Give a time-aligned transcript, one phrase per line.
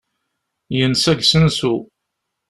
[0.77, 1.75] Yensa deg usensu.